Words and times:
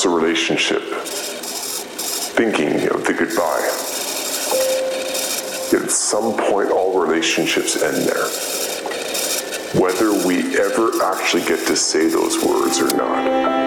starts 0.00 0.05
a 0.05 0.09
relationship 0.09 0.83
thinking 2.39 2.87
of 2.95 3.03
the 3.07 3.13
goodbye. 3.13 3.65
Yet 5.73 5.81
at 5.83 5.91
some 5.91 6.37
point, 6.49 6.71
all 6.71 6.97
relationships 6.97 7.75
end 7.81 8.07
there. 8.07 8.27
Whether 9.81 10.09
we 10.25 10.57
ever 10.57 10.87
actually 11.03 11.43
get 11.43 11.67
to 11.67 11.75
say 11.75 12.07
those 12.07 12.35
words 12.45 12.79
or 12.79 12.95
not. 12.95 13.61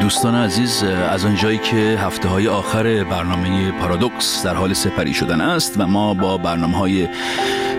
دوستان 0.00 0.34
عزیز 0.34 0.82
از 0.84 1.24
آنجایی 1.24 1.58
که 1.58 1.76
هفته 1.76 2.28
های 2.28 2.48
آخر 2.48 3.04
برنامه 3.04 3.72
پارادوکس 3.72 4.42
در 4.42 4.54
حال 4.54 4.72
سپری 4.72 5.14
شدن 5.14 5.40
است 5.40 5.74
و 5.78 5.86
ما 5.86 6.14
با 6.14 6.38
برنامه 6.38 6.76
های 6.76 7.08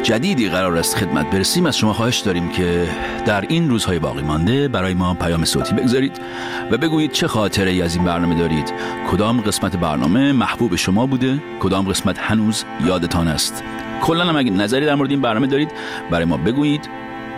جدیدی 0.05 0.49
قرار 0.49 0.77
است 0.77 0.95
خدمت 0.95 1.31
برسیم. 1.31 1.65
از 1.65 1.77
شما 1.77 1.93
خواهش 1.93 2.19
داریم 2.19 2.49
که 2.49 2.87
در 3.25 3.41
این 3.41 3.69
روزهای 3.69 3.99
باقی 3.99 4.21
مانده 4.21 4.67
برای 4.67 4.93
ما 4.93 5.13
پیام 5.13 5.45
صوتی 5.45 5.75
بگذارید 5.75 6.21
و 6.71 6.77
بگویید 6.77 7.11
چه 7.11 7.27
خاطره 7.27 7.71
ای 7.71 7.81
از 7.81 7.95
این 7.95 8.05
برنامه 8.05 8.35
دارید. 8.35 8.73
کدام 9.11 9.41
قسمت 9.41 9.75
برنامه 9.75 10.31
محبوب 10.31 10.75
شما 10.75 11.05
بوده؟ 11.05 11.43
کدام 11.59 11.89
قسمت 11.89 12.19
هنوز 12.19 12.63
یادتان 12.85 13.27
است؟ 13.27 13.63
کلا 14.01 14.25
هم 14.25 14.35
اگه 14.35 14.51
نظری 14.51 14.85
در 14.85 14.95
مورد 14.95 15.09
این 15.09 15.21
برنامه 15.21 15.47
دارید 15.47 15.71
برای 16.11 16.25
ما 16.25 16.37
بگویید 16.37 16.89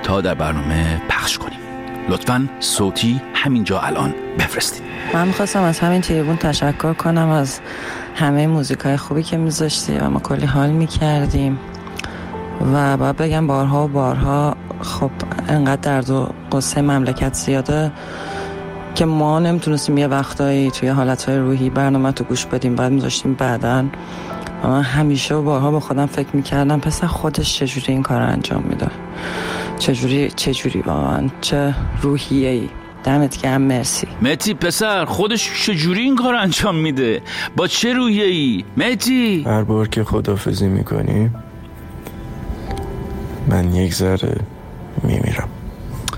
تا 0.04 0.22
در 0.22 0.34
برنامه 0.34 1.02
پخش 1.10 1.38
کنیم. 1.38 1.60
لطفا 2.10 2.50
صوتی 2.60 3.22
همینجا 3.34 3.80
الان 3.80 4.14
بفرستید. 4.40 4.84
من 5.14 5.28
می‌خواستم 5.28 5.62
از 5.62 5.80
همین 5.80 6.02
تریبون 6.02 6.38
تشکر 6.38 6.94
کنم 6.94 7.30
از 7.30 7.60
همه 8.16 8.48
موزیک 8.48 8.80
های 8.80 8.98
خوبی 8.98 9.24
که 9.24 9.38
میذاشتی 9.38 9.98
و 9.98 10.10
ما 10.10 10.20
کلی 10.20 10.46
حال 10.46 10.70
می‌کردیم. 10.70 11.60
و 12.74 12.98
باید 12.98 13.18
بگم 13.18 13.48
بارها 13.48 13.86
و 13.86 13.88
بارها 13.88 14.56
خب 14.82 15.12
انقدر 15.48 15.82
درد 15.82 16.10
و 16.10 16.30
قصه 16.52 16.82
مملکت 16.82 17.34
زیاده 17.34 17.92
که 18.96 19.06
ما 19.06 19.40
نمی‌تونستیم 19.40 19.98
یه 19.98 20.08
وقتایی 20.08 20.72
توی 20.72 20.90
حالتهای 20.90 21.38
روحی 21.38 21.70
برنامه 21.70 22.12
تو 22.12 22.24
گوش 22.24 22.46
بدیم. 22.46 22.76
بعد 22.76 22.92
میذاشتیم 22.92 23.34
بعدا. 23.34 23.86
و 24.64 24.68
من 24.68 24.82
همیشه 24.82 25.36
و 25.36 25.42
بارها 25.42 25.72
با 25.72 25.80
خودم 25.80 26.06
فکر 26.06 26.28
می‌کردم 26.34 26.80
پسر 26.80 27.08
خودش 27.08 27.60
چجوری 27.60 27.94
این 27.94 28.04
کار 28.04 28.22
انجام 28.22 28.64
میده؟ 28.64 28.88
چجوری 29.80 30.32
چجوری 30.36 30.82
واقعا؟ 30.82 31.30
چه 31.42 31.76
روحیه 32.02 32.50
ای 32.50 32.70
دمت 33.04 33.42
گرم 33.42 33.62
مرسی. 33.62 34.08
متی 34.22 34.54
پسر 34.54 35.06
خودش 35.06 35.66
چجوری 35.66 36.02
این 36.02 36.16
کار 36.16 36.36
انجام 36.36 36.76
میده؟ 36.76 37.22
با 37.56 37.68
چه 37.68 37.94
روحیه 37.94 38.26
ای 38.26 38.64
متی 38.78 39.44
هر 39.48 39.64
بار 39.64 39.88
که 39.88 40.04
خدافزی 40.04 40.68
می‌کنی 40.68 41.32
من 43.48 43.76
یک 43.76 43.94
ذره 43.94 44.36
میمیرم. 45.04 45.50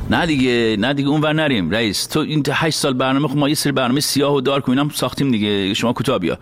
نه 0.10 0.26
دیگه 0.26 0.78
نه 0.80 0.94
دیگه 0.94 1.10
اونور 1.10 1.34
نریم. 1.34 1.72
رئیس 1.72 2.06
تو 2.06 2.20
این 2.20 2.44
هشت 2.52 2.78
سال 2.78 2.94
برنامه 2.94 3.28
خب 3.28 3.38
ما 3.38 3.50
یه 3.50 3.56
سری 3.56 3.72
برنامه 3.72 4.00
سیاه 4.00 4.34
و 4.34 4.42
دارک 4.42 4.70
و 4.70 4.90
ساختیم 4.94 5.32
دیگه. 5.32 5.74
شما 5.74 5.94
کوتاه 5.94 6.20
بیا. 6.20 6.38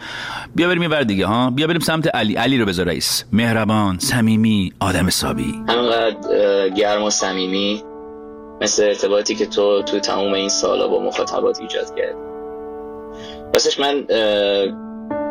بیا 0.56 0.68
بریم 0.68 0.82
اینور 0.82 1.04
دیگه 1.04 1.26
ها. 1.26 1.50
بیا 1.50 1.68
بریم 1.68 1.80
سمت 1.80 2.16
علی. 2.16 2.36
علی 2.36 2.58
رو 2.58 2.66
بذار 2.66 2.86
رئیس. 2.86 3.24
مهربان 3.32 4.00
صمیمی 4.00 4.74
آدم 4.80 5.08
حسابی. 5.08 5.54
همینقدر 5.70 6.70
گرم 6.70 7.04
و 7.04 7.10
صمیمی 7.10 7.84
مثل 8.62 8.84
ارتباطی 8.84 9.36
که 9.36 9.46
تو 9.46 9.82
تو 9.82 10.00
تمام 10.00 10.34
این 10.34 10.50
سالا 10.50 10.88
با 10.88 11.04
مخاطبات 11.04 11.60
ایجاد 11.62 11.96
کرد 11.98 12.16
راستش 13.54 13.80
من 13.80 14.02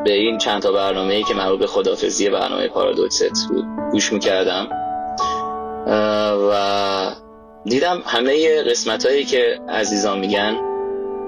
به 0.05 0.12
این 0.12 0.39
چند 0.39 0.62
تا 0.62 0.73
برنامه 0.73 1.15
ای 1.15 1.23
که 1.23 1.34
مربوط 1.34 1.59
به 1.59 1.67
خدافزی 1.67 2.31
برنامه 2.31 2.69
پارادوکست 2.69 3.49
بود 3.49 3.65
گوش 3.93 4.12
می‌کردم. 4.12 4.67
و 5.87 6.53
دیدم 7.65 8.03
همه 8.06 8.62
قسمت 8.62 9.06
هایی 9.06 9.25
که 9.25 9.61
عزیزان 9.69 10.19
میگن 10.19 10.56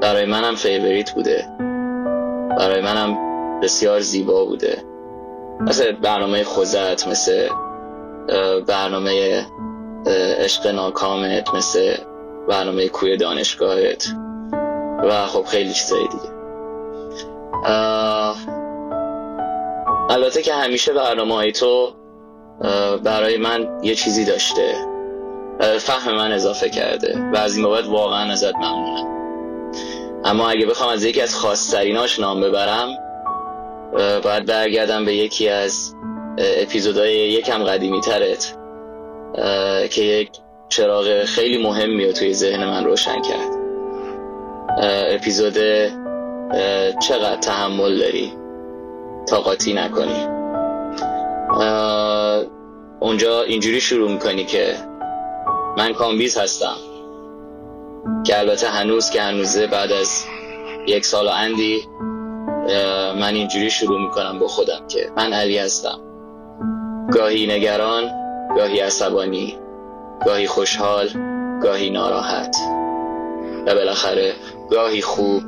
برای 0.00 0.25
منم 0.27 0.55
فیوریت 0.55 1.11
بوده. 1.11 1.48
برای 2.59 2.82
منم 2.82 3.19
بسیار 3.60 4.00
زیبا 4.00 4.44
بوده. 4.44 4.82
مثل 5.60 5.93
برنامه 5.93 6.44
خوزت 6.44 7.09
مثل 7.09 7.49
برنامه 8.66 9.47
عشق 10.38 10.66
ناکامت 10.66 11.55
مثل 11.55 11.94
برنامه 12.49 12.88
کوی 12.88 13.16
دانشگاهت. 13.16 14.09
و 15.03 15.27
خب 15.27 15.44
خیلی 15.44 15.72
چیزایی 15.72 16.09
دیگه. 16.09 16.38
البته 20.11 20.43
که 20.43 20.55
همیشه 20.55 20.93
برنامه 20.93 21.34
های 21.34 21.53
تو 21.53 21.93
برای 23.04 23.36
من 23.36 23.69
یه 23.82 23.94
چیزی 23.94 24.24
داشته. 24.24 24.74
فهم 25.78 26.14
من 26.14 26.32
اضافه 26.32 26.70
کرده 26.70 27.19
و 27.32 27.36
از 27.36 27.56
این 27.56 27.64
بابت 27.66 27.86
واقعا 27.86 28.32
ازت 28.32 28.54
ممنونم. 28.54 29.08
اما 30.24 30.48
اگه 30.48 30.66
بخوام 30.66 30.91
از 30.91 31.04
یکی 31.04 31.20
از 31.20 31.34
خاصتریناش 31.34 32.19
نام 32.19 32.41
ببرم 32.41 32.88
باید 34.24 34.46
برگردم 34.46 35.04
به 35.04 35.14
یکی 35.14 35.48
از 35.48 35.94
اپیزودهای 36.38 37.14
یکم 37.14 37.64
قدیمی 37.64 38.00
ترت 38.00 38.56
که 39.90 40.02
یک 40.02 40.30
چراغ 40.69 41.25
خیلی 41.25 41.62
مهمی 41.62 42.06
رو 42.06 42.12
توی 42.12 42.34
ذهن 42.34 42.64
من 42.64 42.84
روشن 42.84 43.22
کرد. 43.22 43.50
اپیزود 45.14 45.58
چقدر 47.02 47.36
تحمل 47.36 47.98
داری؟ 47.98 48.32
طاقاتی 49.28 49.75
نکنی. 49.75 50.38
اونجا 53.00 53.42
اینجوری 53.42 53.80
شروع 53.80 54.10
می‌کنی 54.10 54.44
که 54.44 54.74
من 55.76 55.92
کامبیز 55.92 56.38
هستم 56.38 56.76
که 58.24 58.38
البته 58.38 58.69
هنوز 58.69 59.10
که 59.10 59.22
هنوزه 59.22 59.66
بعد 59.66 59.92
از 59.92 60.24
یک 60.86 61.04
سال 61.04 61.26
و 61.26 61.30
اندی 61.30 61.88
من 63.20 63.34
اینجوری 63.34 63.70
شروع 63.70 64.00
می‌کنم 64.00 64.38
با 64.38 64.48
خودم 64.48 64.86
که 64.88 65.10
من 65.16 65.32
علی 65.32 65.58
هستم. 65.58 66.00
گاهی 67.12 67.46
نگران 67.46 68.10
گاهی 68.56 68.80
عصبانی 68.80 69.58
گاهی 70.26 70.46
خوشحال 70.46 71.08
گاهی 71.62 71.90
ناراحت. 71.90 72.56
و 73.66 73.75
بالاخره 73.75 74.32
گاهی 74.70 75.02
خوب 75.02 75.42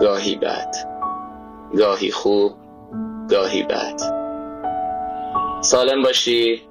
گاهی 0.00 0.36
بد. 0.36 0.74
گاهی 1.78 2.10
خوب 2.10 2.52
گاهی 3.30 3.62
بد. 3.62 4.23
سالم 5.64 6.02
باشی 6.02 6.62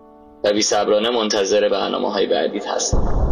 و 0.43 0.53
بی 0.53 0.61
صبرانه 0.61 1.09
منتظر 1.09 1.69
برنامه 1.69 2.11
های 2.11 2.27
بعدیت 2.27 2.67
هستم. 2.67 3.22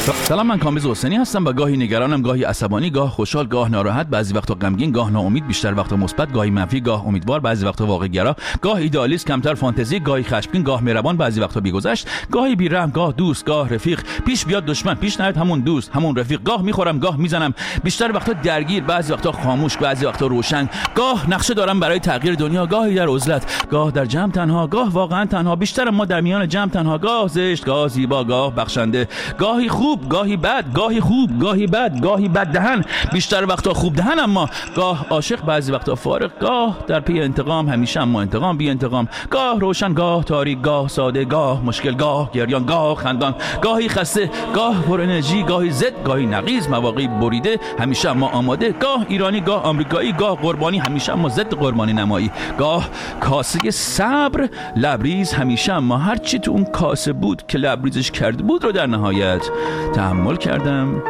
سلام 0.00 0.46
من 0.46 0.58
کامبیز 0.58 0.86
حسینی 0.86 1.16
هستم 1.16 1.44
و 1.44 1.52
گاهی 1.52 1.76
نگرانم 1.76 2.22
گاهی 2.22 2.44
عصبانی 2.44 2.90
گاه 2.90 3.10
خوشحال 3.10 3.46
گاه 3.46 3.68
ناراحت 3.68 4.06
بعضی 4.06 4.34
وقتا 4.34 4.54
غمگین 4.54 4.92
گاه 4.92 5.10
ناامید 5.10 5.46
بیشتر 5.46 5.74
وقتا 5.74 5.96
مثبت 5.96 6.32
گاهی 6.32 6.50
منفی 6.50 6.80
گاه 6.80 7.06
امیدوار 7.06 7.40
بعضی 7.40 7.66
وقتا 7.66 7.86
واقع 7.86 8.06
گرا 8.06 8.36
گاه 8.62 8.76
ایدالیست 8.76 9.26
کمتر 9.26 9.54
فانتزی 9.54 10.00
گاهی 10.00 10.22
خشمگین 10.22 10.62
گاه 10.62 10.84
مهربان 10.84 11.16
بعضی 11.16 11.40
وقتا 11.40 11.60
بیگذشت 11.60 12.08
گاهی 12.30 12.56
بیرحم 12.56 12.90
گاه 12.90 13.12
دوست 13.12 13.44
گاه 13.44 13.74
رفیق 13.74 14.00
پیش 14.26 14.44
بیاد 14.44 14.64
دشمن 14.64 14.94
پیش 14.94 15.20
نیاد 15.20 15.36
همون 15.36 15.60
دوست 15.60 15.90
همون 15.90 16.16
رفیق 16.16 16.42
گاه 16.42 16.62
می‌خورم 16.62 16.98
گاه 16.98 17.16
می‌زنم 17.16 17.54
بیشتر 17.84 18.12
وقتا 18.12 18.32
درگیر 18.32 18.84
بعضی 18.84 19.12
وقتا 19.12 19.32
خاموش 19.32 19.76
بعضی 19.76 20.06
وقتا 20.06 20.26
روشن 20.26 20.68
گاه 20.94 21.30
نقشه 21.30 21.54
دارم 21.54 21.80
برای 21.80 21.98
تغییر 21.98 22.34
دنیا 22.34 22.66
گاهی 22.66 22.94
در 22.94 23.08
عزلت 23.08 23.68
گاه 23.70 23.90
در 23.90 24.04
جمع 24.04 24.32
تنها 24.32 24.66
گاه 24.66 24.88
واقعا 24.88 25.24
تنها 25.24 25.56
بیشتر 25.56 25.90
ما 25.90 26.04
در 26.04 26.20
میان 26.20 26.48
جمع 26.48 26.70
تنها 26.70 26.98
گاه 26.98 27.28
زشت 27.28 27.64
گاه 27.64 27.88
زیبا 27.88 28.24
گاه 28.24 28.54
بخشنده 28.54 29.08
گاهی 29.38 29.68
خوب 29.68 29.89
گاهی 29.96 30.36
بد 30.36 30.64
گاهی 30.74 31.00
خوب 31.00 31.38
گاهی 31.40 31.66
بد 31.66 32.00
گاهی 32.00 32.28
بد 32.28 32.46
دهن. 32.46 32.84
بیشتر 33.12 33.44
وقتا 33.44 33.74
خوب 33.74 33.96
دهن 33.96 34.18
اما 34.18 34.48
گاه 34.76 35.06
عاشق 35.10 35.44
بعضی 35.44 35.72
وقتا 35.72 35.94
فارغ. 35.94 36.30
گاه 36.40 36.78
در 36.86 37.00
پی 37.00 37.20
انتقام 37.20 37.68
همیشه 37.68 38.00
اما 38.00 38.20
انتقام 38.20 38.56
بی 38.58 38.70
انتقام. 38.70 39.08
گاه 39.30 39.60
روشن 39.60 39.94
گاه 39.94 40.24
تاریک 40.24 40.60
گاه 40.60 40.88
ساده 40.88 41.24
گاه 41.24 41.64
مشکل 41.64 41.94
گاه 41.94 42.32
گریان 42.32 42.66
گاه 42.66 42.94
خندان. 42.94 43.34
گاهی 43.62 43.88
خسته 43.88 44.30
گاه 44.54 44.82
پر 44.82 45.00
انرژی 45.00 45.42
گاهی 45.42 45.70
زد 45.70 46.02
گاهی 46.04 46.26
نقیز 46.26 46.68
مواقعی 46.68 47.08
بریده 47.08 47.60
همیشه 47.78 48.10
اما 48.10 48.28
آماده. 48.28 48.72
گاه 48.72 49.06
ایرانی 49.08 49.40
گاه 49.40 49.62
آمریکایی 49.62 50.12
گاه 50.12 50.36
قربانی 50.36 50.78
همیشه 50.78 51.12
اما 51.12 51.28
ضد 51.28 51.54
قربانی 51.54 51.92
نمایی. 51.92 52.30
گاه 52.58 52.88
کاسه 53.20 53.70
صبر 53.70 54.48
لبریز 54.76 55.32
همیشه 55.32 55.72
اما 55.72 55.98
هر 55.98 56.16
چی 56.16 56.38
تو 56.38 56.50
اون 56.50 56.64
کاسه 56.64 57.12
بود 57.12 57.42
که 57.48 57.58
لبریزش 57.58 58.10
کرده 58.10 58.42
بود 58.42 58.64
رو 58.64 58.72
در 58.72 58.86
نهایت 58.86 59.50
تحمل 59.94 60.36
کردم 60.36 61.02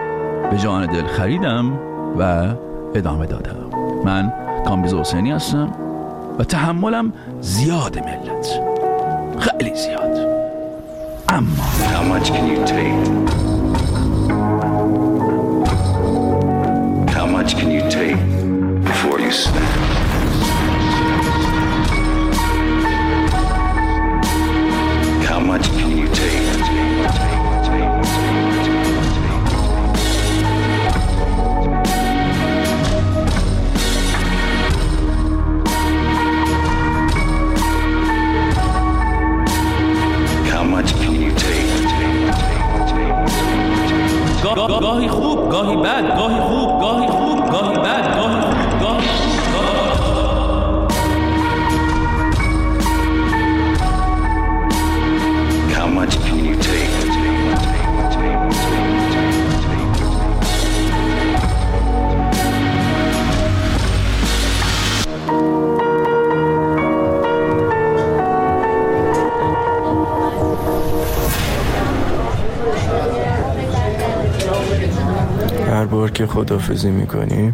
به 0.51 0.59
جان 0.59 0.87
دل 0.87 1.07
خریدم 1.07 1.73
و 2.19 2.47
ادامه 2.95 3.27
دادم 3.27 3.57
من 4.05 4.33
کامبیز 4.67 4.95
حسینی 4.95 5.31
هستم 5.31 5.73
و 6.39 6.45
تحملم 6.45 7.13
زیاد 7.41 7.99
ملت 7.99 8.61
خیلی 9.39 9.75
زیاد 9.75 10.19
اما 11.29 11.65
How 11.95 12.03
much 12.13 12.29
can 12.35 12.47
you 12.53 12.61
take? 12.75 13.01
How 17.17 17.27
much 17.37 17.51
can 17.59 17.71
you 17.77 17.83
take 17.99 18.21
before 18.91 19.19
you 19.21 19.33
snap? 19.43 20.00
خوب 45.91 46.40
که 76.21 76.27
خدافظی 76.27 76.91
می‌کنی 76.91 77.53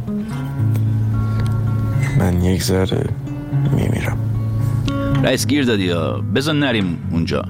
من 2.18 2.44
یک 2.44 2.62
ذره 2.62 3.08
میمیرم. 3.72 4.18
رئیس 5.22 5.46
گیر 5.46 5.64
دادیا؟ 5.64 6.25
بذار 6.34 6.54
نریم 6.54 6.98
اونجا. 7.10 7.44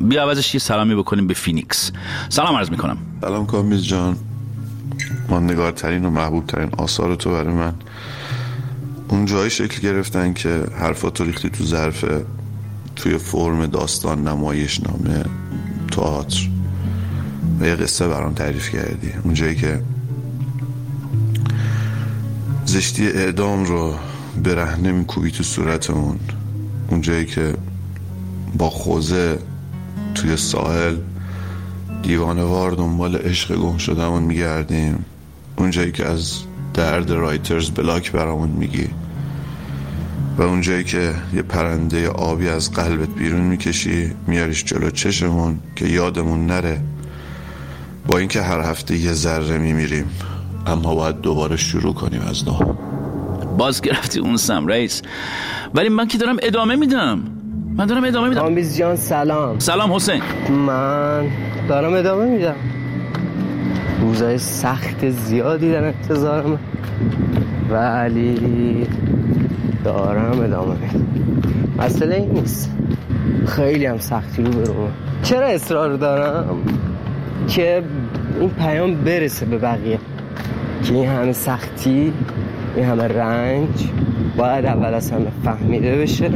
بیا 0.00 0.22
عوضش 0.22 0.54
یه 0.54 0.60
سلامی 0.60 0.94
بکنیم 0.94 1.26
به 1.26 1.34
فینیکس. 1.34 1.92
سلام 2.28 2.56
عرض 2.56 2.70
می‌کنم. 2.70 2.96
سلام 3.20 3.46
کامبیز 3.46 3.84
جان. 3.84 4.16
ماندگارترین 5.28 6.04
و 6.04 6.10
محبوب 6.10 6.46
ترین 6.46 6.68
آثار 6.78 7.14
تو 7.14 7.30
برای 7.30 7.54
من. 7.54 7.74
اون 9.08 9.24
جایی 9.24 9.50
شکل 9.50 9.80
گرفتن 9.80 10.32
که 10.32 10.64
حرفاتو 10.78 11.24
ریختی 11.24 11.50
تو 11.50 11.64
ظرف 11.64 12.04
توی 12.96 13.18
فرم 13.18 13.66
داستان 13.66 14.28
نمایش 14.28 14.80
نامه 14.80 15.24
تئاتر. 15.90 16.48
و 17.60 17.66
یه 17.66 17.74
قصه 17.74 18.08
برام 18.08 18.34
تعریف 18.34 18.70
کردی. 18.70 19.12
اون 19.24 19.34
جایی 19.34 19.54
که 19.54 19.80
زشتی 22.66 23.06
اعدام 23.06 23.64
رو 23.64 23.94
برهنه 24.44 24.92
میکوبی 24.92 25.30
تو 25.30 25.42
صورتمون. 25.42 26.18
اون 26.90 27.00
جایی 27.00 27.26
که 27.26 27.54
با 28.58 28.70
خوزه 28.70 29.38
توی 30.14 30.36
ساحل 30.36 30.96
دیوانوار 32.02 32.70
دنبال 32.70 33.16
عشق 33.16 33.56
گم 33.56 33.78
شدمون 33.78 34.22
میگردیم. 34.22 35.04
اونجایی 35.56 35.92
که 35.92 36.06
از 36.06 36.38
درد 36.74 37.10
رایترز 37.10 37.70
بلاک 37.70 38.12
برامون 38.12 38.48
میگی. 38.48 38.88
و 40.38 40.42
اونجایی 40.42 40.84
که 40.84 41.14
یه 41.34 41.42
پرنده 41.42 42.08
آبی 42.08 42.48
از 42.48 42.72
قلبت 42.72 43.08
بیرون 43.08 43.40
می‌کشی 43.40 44.12
میاریش 44.26 44.64
جلو 44.64 44.90
چشمون 44.90 45.58
که 45.76 45.86
یادمون 45.86 46.46
نره. 46.46 46.80
با 48.06 48.18
اینکه 48.18 48.42
هر 48.42 48.60
هفته 48.60 48.96
یه 48.96 49.12
ذره 49.12 49.58
میمیریم. 49.58 50.06
اما 50.66 50.94
باید 50.94 51.20
دوباره 51.20 51.56
شروع 51.56 51.94
کنیم 51.94 52.20
از 52.30 52.48
نو. 52.48 52.74
باز 53.58 53.80
گرفتی 53.80 54.20
اون 54.20 54.36
سم 54.36 54.66
رئیس. 54.66 55.02
ولی 55.74 55.88
من 55.88 56.08
که 56.08 56.18
دارم 56.18 56.36
ادامه 56.42 56.76
میدم. 56.76 57.22
من 57.76 57.86
دارم 57.86 58.04
ادامه 58.04 58.28
میدم. 58.28 58.40
کامبیز 58.40 58.76
جان 58.76 58.96
سلام. 58.96 59.58
سلام 59.58 59.92
حسین. 59.92 60.22
من 60.66 61.28
دارم 61.68 61.94
ادامه 61.94 62.24
میدم. 62.24 62.54
روزای 64.00 64.38
سخت 64.38 65.10
زیادی 65.10 65.72
در 65.72 65.84
انتظارم. 65.84 66.58
ولی 67.70 68.86
دارم 69.84 70.40
ادامه 70.40 70.74
میدم. 70.74 71.06
مسئله 71.78 72.14
این 72.14 72.30
نیست. 72.30 72.72
خیلی 73.46 73.86
هم 73.86 73.98
سختی 73.98 74.42
رو 74.42 74.50
برو. 74.50 74.88
چرا 75.22 75.46
اصرار 75.46 75.96
دارم؟ 75.96 76.56
که 77.48 77.82
این 78.40 78.50
پیام 78.50 78.94
برسه 78.94 79.46
به 79.46 79.58
بقیه. 79.58 79.98
که 80.86 80.94
این 80.94 81.08
همه 81.08 81.32
سختی 81.32 82.12
این 82.76 82.84
همه 82.84 83.08
رنج. 83.08 83.68
باید 84.36 84.66
اول 84.66 84.94
از 84.94 85.10
همه 85.10 85.26
فهمیده 85.44 85.96
بشه 85.96 86.30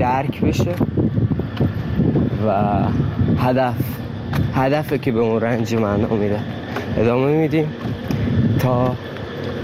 درک 0.00 0.40
بشه 0.40 0.74
و 2.46 2.82
هدف 3.38 3.74
هدفه 4.54 4.98
که 4.98 5.12
به 5.12 5.20
اون 5.20 5.40
رنج 5.40 5.74
معنا 5.74 6.08
میده 6.08 6.40
ادامه 6.98 7.26
میدیم 7.26 7.66
تا 8.58 8.96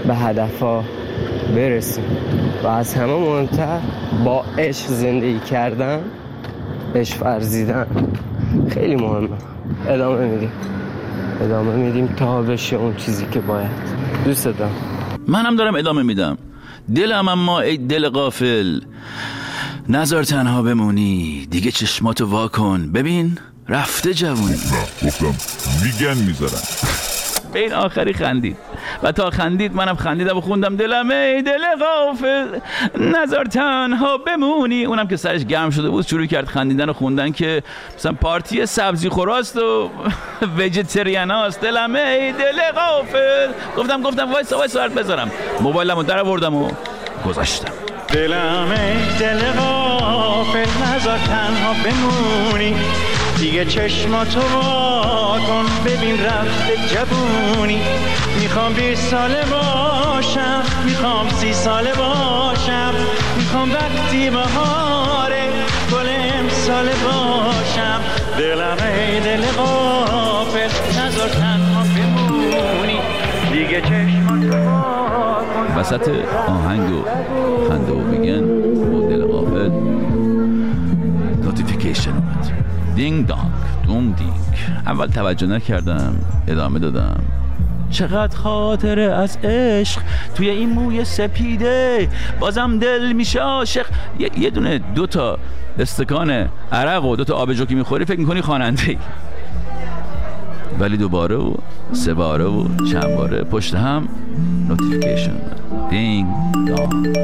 به 0.07 0.15
هدفها 0.15 0.83
برسیم. 1.55 2.03
و 2.63 2.67
از 2.67 2.93
همه 2.93 3.13
مهمتر 3.13 3.79
با 4.25 4.43
عشق 4.57 4.87
زندگی 4.87 5.39
کردن 5.39 5.99
عشق 6.95 7.23
ورزیدن. 7.23 7.87
خیلی 8.69 8.95
مهمه. 8.95 9.29
ادامه 9.87 10.25
میدیم. 10.25 10.51
ادامه 11.41 11.75
میدیم 11.75 12.07
تا 12.07 12.41
بشه 12.41 12.75
اون 12.75 12.95
چیزی 12.95 13.25
که 13.25 13.39
باید. 13.39 13.71
دوست 14.25 14.45
دارم. 14.45 14.71
منم 15.27 15.55
دارم 15.55 15.75
ادامه 15.75 16.03
میدم. 16.03 16.37
دلم 16.95 17.27
اما 17.27 17.59
ای 17.61 17.77
دل 17.77 18.09
غافل. 18.09 18.79
نظر 19.89 20.23
تنها 20.23 20.61
بمونی. 20.61 21.47
دیگه 21.51 21.71
چشماتو 21.71 22.25
وا 22.25 22.47
کن. 22.47 22.91
ببین 22.91 23.37
رفته 23.69 24.13
جوونی. 24.13 24.55
گفتم 25.05 25.33
میگن 25.83 26.17
می‌ذارن. 26.17 26.61
به 27.53 27.59
این 27.59 27.73
آخری 27.73 28.13
خندید. 28.13 28.57
و 29.03 29.11
تا 29.11 29.29
خندید 29.29 29.75
منم 29.75 29.95
خندیدم 29.95 30.37
و 30.37 30.41
خوندم 30.41 30.75
دلم 30.75 31.11
ای 31.11 31.41
دل 31.41 31.61
غافل 31.79 32.59
نظر 32.97 33.43
تنها 33.43 34.17
بمونی. 34.17 34.85
اونم 34.85 35.07
که 35.07 35.17
سرش 35.17 35.45
گرم 35.45 35.69
شده 35.69 35.89
بود 35.89 36.07
شروع 36.07 36.25
کرد 36.25 36.45
خندیدن 36.45 36.89
و 36.89 36.93
خوندن 36.93 37.31
که 37.31 37.63
مثلا 37.95 38.13
پارتی 38.13 38.65
سبزی 38.65 39.09
خوراست 39.09 39.57
و 39.57 39.89
ویژیتریان 40.57 41.31
هاست 41.31 41.61
دلم 41.61 41.95
ای 41.95 42.31
دل 42.31 42.71
غافل. 42.75 43.51
گفتم 43.77 44.01
گفتم 44.01 44.31
وایسا 44.31 44.57
وایسا 44.57 44.81
حرف 44.81 44.97
بذارم 44.97 45.31
موبایلمو 45.61 46.03
در 46.03 46.19
آوردم 46.19 46.55
و 46.55 46.71
گذاشتم. 47.25 47.73
دلم 48.07 48.71
ای 48.71 49.19
دل 49.19 49.51
غافل 49.51 50.65
نزار 50.95 51.17
تنها 51.17 51.73
بمونی. 51.83 52.75
دیگه 53.37 53.65
چشماتو 53.65 54.39
وا 54.39 55.39
کن 55.47 55.65
ببین 55.85 56.25
رفته 56.25 56.73
جوونی 56.87 57.81
می‌خوام 58.53 58.73
بیست 58.73 59.09
ساله 59.11 59.43
باشم 59.51 60.61
می‌خوام 60.85 61.29
سی 61.29 61.53
ساله 61.53 61.93
باشم 61.93 62.93
می‌خوام 63.37 63.71
وقتی 63.71 64.29
بهاره 64.29 65.43
گل 65.91 66.07
امساله 66.39 66.91
باشم. 66.91 67.99
دلم 68.37 68.77
ای 68.97 69.19
دل 69.19 69.41
غافل 69.57 70.69
نذار 70.99 71.29
تنها 71.29 71.83
بمونی. 71.83 72.99
دیگه 73.53 73.81
کن 73.81 74.49
وسط 75.77 76.09
آهنگ 76.47 76.91
و 76.91 77.03
خنده 77.69 77.91
و 77.91 78.01
میگن 78.01 78.43
و 78.93 79.09
دل 79.09 79.25
غافل. 79.27 79.69
notification 81.43 82.11
اومد. 82.11 82.51
دینگ 82.95 83.27
دانگ 83.27 83.51
دوم 83.87 84.11
دینگ. 84.11 84.31
اول 84.87 85.07
توجه 85.07 85.47
نکردم 85.47 86.15
ادامه 86.47 86.79
دادم. 86.79 87.23
چقدر 87.89 88.37
خاطره 88.37 89.01
از 89.01 89.37
عشق 89.43 90.01
توی 90.35 90.49
این 90.49 90.69
موی 90.69 91.05
سپیده. 91.05 92.09
بازم 92.39 92.79
دل 92.79 93.13
میشه 93.13 93.39
عاشق. 93.39 93.85
یه, 94.37 94.49
دونه 94.49 94.79
دو 94.95 95.07
تا 95.07 95.39
استکان 95.79 96.49
عرق 96.71 97.05
و 97.05 97.15
دو 97.15 97.23
تا 97.23 97.35
آب 97.35 97.53
جو 97.53 97.62
که 97.62 97.75
می‌خوری 97.75 98.05
فکر 98.05 98.19
می‌کنی 98.19 98.41
خواننده 98.41 98.97
ولی 100.79 100.97
دوباره 100.97 101.35
و 101.35 101.53
سه 101.91 102.13
باره 102.13 102.45
و 102.45 102.85
چند 102.91 103.15
باره 103.15 103.43
پشت 103.43 103.75
هم 103.75 104.07
notification. 104.69 105.35
دینگ 105.89 106.27
دانگ 106.67 107.17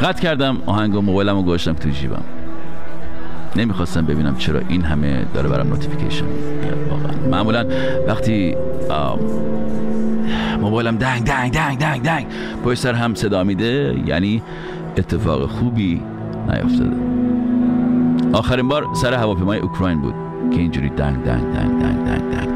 قطع 0.00 0.22
کردم 0.22 0.62
آهنگ 0.66 0.94
و 0.94 1.00
موبایلم 1.00 1.36
رو 1.36 1.42
گذاشتم 1.42 1.72
تو 1.72 1.90
جیبم. 1.90 2.22
نمی‌خواستم 3.56 4.06
ببینم 4.06 4.36
چرا 4.36 4.60
این 4.68 4.82
همه 4.82 5.24
داره 5.34 5.48
برام 5.48 5.68
نوتیفیکیشن 5.68 6.24
واقعا 6.90 7.28
معمولا 7.30 7.66
وقتی 8.08 8.56
موبایلم 10.60 10.96
دنگ 10.96 11.24
دنگ 11.24 11.52
دنگ 11.52 11.78
دنگ 11.78 12.02
دنگ 12.02 12.26
پشت 12.64 12.80
سر 12.80 12.92
هم 12.92 13.14
صدا 13.14 13.44
میده 13.44 13.94
یعنی 14.06 14.42
اتفاق 14.96 15.46
خوبی 15.46 16.02
نیفتاده 16.48 16.96
آخرین 18.32 18.68
بار 18.68 18.86
سر 18.94 19.14
هواپیمای 19.14 19.58
اوکراین 19.58 20.00
بود 20.00 20.14
که 20.50 20.58
اینجوری 20.58 20.88
دنگ 20.88 21.24
دنگ 21.24 21.42
دنگ 21.42 21.82
دنگ 21.82 22.04
دنگ 22.04 22.30
دنگ. 22.30 22.46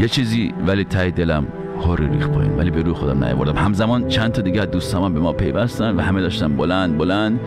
یه 0.00 0.08
چیزی 0.08 0.54
ولی 0.66 0.84
ته 0.84 1.10
دلم 1.10 1.46
هور 1.82 2.00
ریخ 2.12 2.28
پایین 2.28 2.56
ولی 2.56 2.70
به 2.70 2.82
روی 2.82 2.92
خودم 2.92 3.24
نیاوردم. 3.24 3.56
همزمان 3.56 4.08
چند 4.08 4.32
تا 4.32 4.42
دیگه 4.42 4.62
از 4.62 4.70
دوستام 4.70 5.14
به 5.14 5.20
ما 5.20 5.32
پیوستن 5.32 5.96
و 5.96 6.00
همه 6.00 6.20
داشتن 6.20 6.56
بلند 6.56 6.98
بلند 6.98 7.40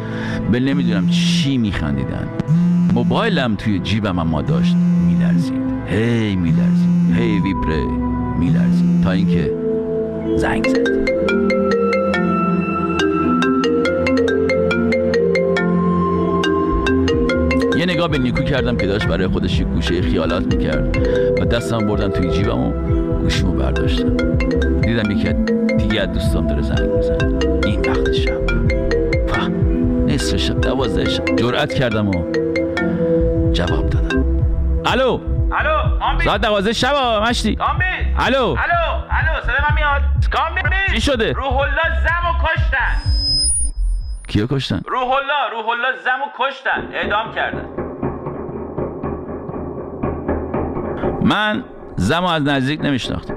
به 0.51 0.59
نمی‌دونم 0.59 1.07
چی 1.07 1.57
میخندیدن. 1.57 2.27
موبایلم 2.93 3.55
توی 3.55 3.79
جیبم 3.79 4.19
اما 4.19 4.41
داشت 4.41 4.75
میلرزید. 5.07 5.61
هی 5.87 6.35
میلرزید. 6.35 7.15
هی 7.15 7.39
ویبره 7.39 7.85
میلرزید. 8.39 9.03
تا 9.03 9.11
اینکه 9.11 9.53
زنگ 10.37 10.67
زد. 10.67 10.95
یه 17.77 17.85
نگاه 17.85 18.07
به 18.07 18.17
نیکو 18.17 18.43
کردم 18.43 18.77
که 18.77 18.87
داشت 18.87 19.07
برای 19.07 19.27
خودش 19.27 19.61
گوشه 19.61 20.01
خیالات 20.01 20.55
می‌کرد. 20.55 20.97
و 21.41 21.45
دستم 21.45 21.77
بردم 21.77 22.09
توی 22.09 22.29
جیبم 22.29 22.59
و 22.59 22.73
گوشیمو 23.25 23.51
برداشتم 23.51 24.17
دیدم 24.81 25.11
یکی 25.11 25.33
دیگه 25.77 26.01
از 26.01 26.11
دوستان 26.13 26.47
داره 26.47 26.61
زنگ 26.61 26.89
میزنه 26.89 27.39
این 27.65 27.79
وقت 27.79 28.11
شب. 28.11 28.47
فهم. 29.27 29.53
نصف 30.05 30.37
شب 30.37 30.61
دوازده 30.61 31.09
شب. 31.09 31.35
جرأت 31.35 31.73
کردم 31.73 32.07
و 32.07 32.31
جواب 33.51 33.89
دادم. 33.89 34.25
الو؟ 34.85 35.19
الو 35.51 35.99
کامبیز 35.99 36.25
ساعت 36.25 36.41
دوازده 36.41 36.73
شب 36.73 36.95
مشتی. 37.29 37.55
کامبیز 37.55 37.85
الو؟ 38.19 38.37
الو 38.37 38.55
الو 39.09 39.41
صدا 39.43 39.53
من 39.69 39.75
میاد؟ 39.75 40.01
کامبیز 40.31 40.93
چی 40.93 41.01
شده؟ 41.01 41.33
روح 41.33 41.57
الله 41.57 41.89
زمو 42.03 42.33
کشتن. 42.43 42.95
کیو 44.27 44.47
کشتن؟ 44.47 44.81
روح 44.87 45.11
الله 45.11 45.49
روح 45.51 45.69
الله 45.69 45.87
زمو 46.05 46.25
کشتن. 46.39 46.93
اعدام 46.93 47.33
کردن. 47.35 47.65
من 51.21 51.63
زمو 51.95 52.27
از 52.27 52.43
نزدیک 52.43 52.81
نمیشناختم 52.85 53.35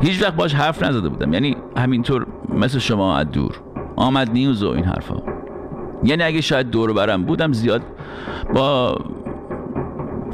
هیچ 0.00 0.22
وقت 0.22 0.34
باش 0.34 0.54
حرف 0.54 0.82
نزده 0.82 1.08
بودم. 1.08 1.32
یعنی 1.32 1.56
همینطور 1.76 2.26
مثل 2.48 2.78
شما 2.78 3.16
از 3.16 3.30
دور. 3.30 3.60
آمد 3.96 4.30
نیوز 4.30 4.62
و 4.62 4.68
این 4.68 4.84
حرفا. 4.84 5.22
یعنی 6.04 6.22
اگه 6.22 6.40
شاید 6.40 6.70
دور 6.70 6.92
برم 6.92 7.24
بودم 7.24 7.52
زیاد 7.52 7.82
با 8.54 8.98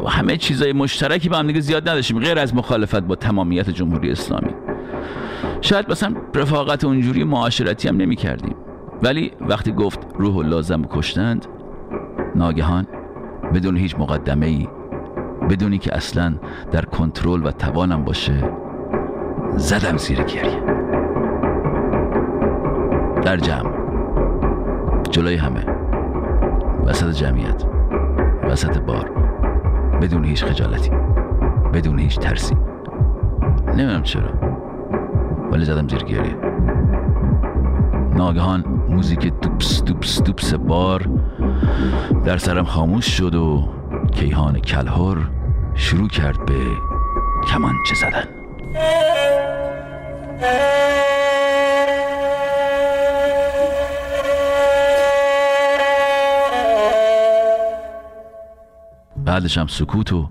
همه 0.09 0.37
چیزای 0.37 0.73
مشترکی 0.73 1.29
با 1.29 1.37
هم 1.37 1.47
دیگه 1.47 1.61
زیاد 1.61 1.89
نداشتیم. 1.89 2.19
غیر 2.19 2.39
از 2.39 2.55
مخالفت 2.55 3.01
با 3.03 3.15
تمامیت 3.15 3.71
جمهوری 3.71 4.11
اسلامی. 4.11 4.55
شاید 5.61 5.91
مثلا 5.91 6.15
رفاقت 6.35 6.85
اونجوری 6.85 7.25
معاشرتی 7.25 7.89
هم 7.89 7.97
نمی 7.97 8.17
کردیم 8.17 8.55
ولی 9.03 9.33
وقتی 9.41 9.73
گفت 9.73 9.99
روح 10.19 10.63
زمو 10.63 10.87
کشتند 10.91 11.47
ناگهان 12.35 12.87
بدون 13.55 13.77
هیچ 13.77 13.95
مقدمه 13.99 14.47
ای 14.47 14.69
بدونی 15.51 15.79
که 15.79 15.97
اصلا 15.97 16.35
در 16.73 16.85
کنترل 16.85 17.47
و 17.47 17.51
توانم 17.51 18.05
باشه 18.05 18.51
زدم 19.57 19.97
زیر 19.97 20.23
گریه. 20.23 20.63
در 23.23 23.37
جمع 23.37 23.71
جلوی 25.11 25.37
همه 25.37 25.67
وسط 26.87 27.11
جمعیت 27.11 27.65
وسط 28.51 28.79
بار 28.79 29.11
بدون 30.03 30.25
هیچ 30.25 30.45
خجالتی 30.45 30.91
بدون 31.73 31.99
هیچ 31.99 32.19
ترسی. 32.19 32.57
نمی‌دونم 33.69 34.03
چرا 34.03 34.31
ولی 35.53 35.65
زدم 35.65 35.89
زیر 35.89 36.05
گریه. 36.05 36.37
ناگهان 38.17 38.65
موزیک 38.89 39.33
دوپس 39.43 39.85
دوپس 39.85 40.23
دوپس 40.23 40.55
بار 40.55 41.09
در 42.25 42.37
سرم 42.37 42.65
خاموش 42.65 43.07
شد 43.07 43.35
و 43.35 43.69
کیهان 44.15 44.61
کلهر 44.61 45.19
شروع 45.75 46.09
کرد 46.09 46.47
به 46.47 46.67
کمانچه 47.49 47.95
زدن. 47.95 48.29
بعدش 59.17 59.59
هم 59.59 59.67
سکوت 59.67 60.13
و 60.13 60.29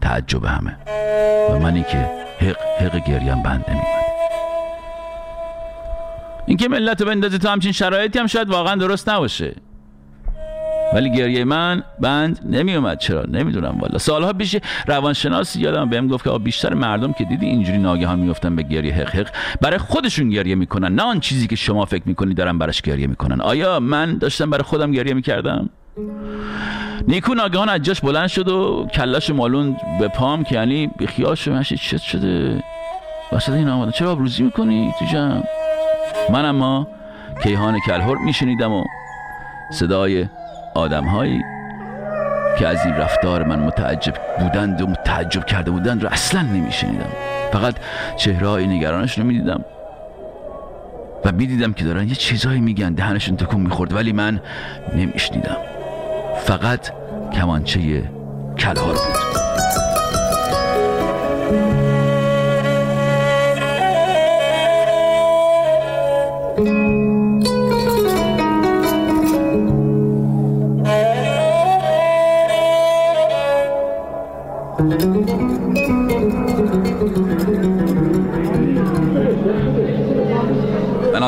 تعجب 0.00 0.44
همه. 0.44 0.76
و 1.50 1.58
منی 1.58 1.82
که 1.82 2.10
حق 2.40 2.82
حق 2.82 3.08
گریم 3.08 3.42
بند 3.42 3.64
نمیمد 3.68 3.98
اینکه 6.46 6.68
ملت 6.68 7.02
بندازی 7.02 7.38
تو 7.38 7.48
همچین 7.48 7.72
شرایطی 7.72 8.18
هم 8.18 8.26
شاید 8.26 8.50
واقعا 8.50 8.76
درست 8.76 9.08
نباشه. 9.08 9.54
ولی 10.92 11.10
گریه 11.10 11.44
من 11.44 11.82
بند 12.00 12.40
نمی 12.44 12.74
اومد 12.74 12.98
چرا؟ 12.98 13.22
نمی‌دونم 13.22 13.78
والا. 13.80 13.98
سالها 13.98 14.32
پیش 14.32 14.56
روانشناسی 14.86 15.60
یادم 15.60 15.88
بهم 15.88 16.08
گفت 16.08 16.24
که 16.24 16.30
بیشتر 16.30 16.74
مردم 16.74 17.12
که 17.12 17.24
دیدی 17.24 17.46
اینجوری 17.46 17.78
ناگهان 17.78 18.18
میفتن 18.18 18.56
به 18.56 18.62
گریه 18.62 18.94
حق 18.94 19.14
حق 19.14 19.28
برای 19.60 19.78
خودشون 19.78 20.28
گریه 20.28 20.54
می‌کنن. 20.54 20.94
نه 20.94 21.02
آن 21.02 21.20
چیزی 21.20 21.46
که 21.46 21.56
شما 21.56 21.84
فکر 21.84 22.02
می‌کنی 22.06 22.34
دارن 22.34 22.58
براش 22.58 22.82
گریه 22.82 23.06
می‌کنن. 23.06 23.40
آیا 23.40 23.80
من 23.80 24.18
داشتم 24.18 24.50
برای 24.50 24.64
خودم 24.64 24.92
گریه 24.92 25.14
می‌کردم؟ 25.14 25.68
نیکو 27.08 27.34
ناگهان 27.34 27.68
از 27.68 27.82
جاش 27.82 28.00
بلند 28.00 28.28
شد 28.28 28.48
و 28.48 28.86
کلاش 28.94 29.30
مالون 29.30 29.76
به 30.00 30.08
پام 30.08 30.44
که 30.44 30.54
یعنی 30.54 30.90
بیخیال 30.98 31.34
شد. 31.34 31.62
چه 31.62 31.98
شده؟ 31.98 32.62
وسط 33.32 33.52
این 33.52 33.68
آمدن 33.68 33.90
چرا 33.90 34.12
آبروزی 34.12 34.42
می‌کنی؟ 34.42 34.92
تو 34.98 35.04
جمع. 35.04 35.42
من 36.30 36.44
اما 36.44 36.88
کیهان 37.42 37.80
کلهر 37.86 38.14
میشنیدم 38.14 38.72
و 38.72 38.84
صدای 39.72 40.26
آدم 40.74 41.04
هایی 41.04 41.42
که 42.58 42.68
از 42.68 42.84
این 42.84 42.94
رفتار 42.94 43.42
من 43.42 43.58
متعجب 43.58 44.14
بودند 44.38 44.80
و 44.80 44.86
متعجب 44.86 45.44
کرده 45.44 45.70
بودند 45.70 46.02
رو 46.02 46.08
اصلا 46.12 46.42
نمیشنیدم. 46.42 47.08
فقط 47.52 47.74
چهره 48.16 48.48
های 48.48 48.66
نگرانش 48.66 49.18
رو 49.18 49.24
می‌دیدم. 49.24 49.64
و 51.24 51.32
می‌دیدم 51.32 51.72
که 51.72 51.84
دارن 51.84 52.08
یه 52.08 52.14
چیزایی 52.14 52.60
میگن 52.60 52.92
دهنشون 52.92 53.36
تکون 53.36 53.60
می‌خورد 53.60 53.92
ولی 53.92 54.12
من 54.12 54.40
نمیشنیدم. 54.94 55.56
فقط 56.36 56.90
کمانچه 57.32 58.02
کلهار 58.58 58.94
بود. 58.94 59.28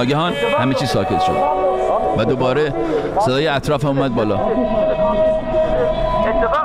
ناگهان 0.00 0.32
همه 0.60 0.74
چی 0.74 0.86
ساکت 0.86 1.20
شد. 1.20 1.36
و 2.18 2.24
دوباره 2.24 2.74
صدای 3.20 3.48
اطراف 3.48 3.84
اومد 3.84 4.14
بالا. 4.14 4.34
اتفاقی 4.34 4.58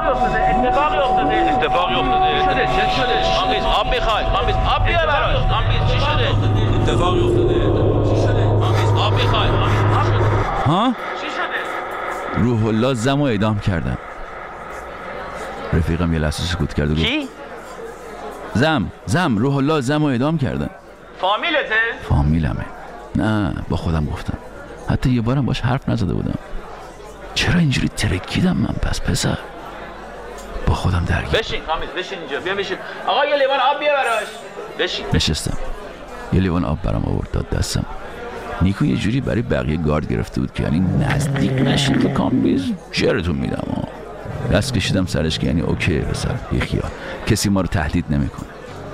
افتاده 0.07 0.49
اتفاقی 0.49 0.97
افتاده. 0.97 1.35
اتفاقی 1.35 1.95
افتاده. 1.95 2.45
شده 2.45 2.65
چه 2.65 2.89
شده؟ 2.89 3.25
آب 3.67 3.87
می‌خوای 3.87 4.23
آب 4.23 4.85
براش. 4.85 5.37
چی 5.91 5.99
شده؟ 5.99 6.27
اتفاقی 6.81 7.19
افتاده. 7.19 7.53
چی 8.09 8.15
شده؟ 8.21 8.43
کامبیز 8.43 8.89
آب 8.89 9.13
می‌خوای. 9.13 9.49
آب 9.49 10.03
شده 10.03 10.23
ها؟ 10.65 10.93
چی 11.21 11.27
شده؟ 11.27 11.59
روح 12.43 12.65
الله 12.65 12.93
زم 12.93 13.21
و 13.21 13.23
اعدام 13.23 13.59
کردن. 13.59 13.97
رفیقم 15.73 16.13
یه 16.13 16.19
لحظه 16.19 16.43
سکوت 16.43 16.73
کرد 16.73 16.91
و 16.91 16.93
گفت 16.93 17.05
کی؟ 17.05 17.27
زم 18.53 18.91
زم 19.05 19.37
روح 19.37 19.55
الله 19.55 19.81
زم 19.81 20.03
و 20.03 20.05
اعدام 20.05 20.37
کردن. 20.37 20.69
فامیلته؟ 21.21 21.75
فامیلمه. 22.09 22.65
نه 23.15 23.53
با 23.69 23.77
خودم 23.77 24.05
گفتم. 24.05 24.37
حتی 24.89 25.09
یه 25.09 25.21
بارم 25.21 25.45
باش 25.45 25.61
حرف 25.61 25.89
نزده 25.89 26.13
بودم. 26.13 26.39
چرا 27.33 27.59
اینجوری 27.59 27.87
ترکیدم 27.87 28.57
من؟ 28.57 28.75
پس 28.81 29.01
پسر. 29.01 29.37
با 30.67 30.73
خودم 30.73 31.05
درگیر. 31.05 31.39
بشین 31.39 31.61
کامبیز 31.61 31.89
بشین 31.89 32.19
اینجا. 32.19 32.39
بیا 32.39 32.55
بشین. 32.55 32.77
آقا 33.07 33.25
یه 33.25 33.35
لیوان 33.35 33.59
آب 33.59 33.79
بیار 33.79 33.95
براش. 33.95 34.27
بشین. 34.79 35.05
نشستم. 35.13 35.57
یه 36.33 36.39
لیوان 36.39 36.65
آب 36.65 36.81
برام 36.81 37.03
آورد 37.05 37.31
داد 37.31 37.49
دستم. 37.49 37.85
نیکو 38.61 38.85
یه 38.85 38.97
جوری 38.97 39.21
برای 39.21 39.41
بقیه 39.41 39.77
گارد 39.77 40.07
گرفته 40.09 40.41
بود 40.41 40.53
که 40.53 40.63
یعنی 40.63 40.79
نزدیک 40.79 41.51
نشین 41.51 41.99
که 41.99 42.09
کامبیز. 42.09 42.71
جرتون 42.91 43.35
میدم 43.35 43.63
آه. 43.77 43.87
دست 44.57 44.73
کشیدم 44.73 45.05
سرش 45.05 45.39
که 45.39 45.47
یعنی 45.47 45.61
okay 45.61 45.99
پسر. 45.99 46.35
بی‌خیال. 46.51 46.89
کسی 47.27 47.49
ما 47.49 47.61
رو 47.61 47.67
تهدید 47.67 48.05
نمی‌کنه. 48.09 48.49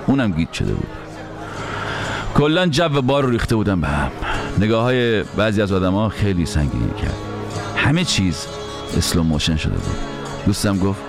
اونم 0.06 0.32
گیج 0.32 0.52
شده 0.52 0.72
بود. 0.72 1.01
کلا 2.34 2.66
جو 2.66 2.88
بار 3.02 3.22
رو 3.22 3.30
ریخته 3.30 3.56
بودم 3.56 3.80
به 3.80 3.88
هم 3.88 4.10
نگاه 4.58 4.82
های 4.82 5.22
بعضی 5.22 5.62
از 5.62 5.72
آدما 5.72 6.08
خیلی 6.08 6.46
سنگین 6.46 6.90
کرد 7.02 7.16
همه 7.76 8.04
چیز 8.04 8.46
slow 8.96 9.22
motion 9.22 9.56
شده 9.56 9.74
بود 9.74 9.96
دوستم 10.46 10.78
گفت 10.78 11.00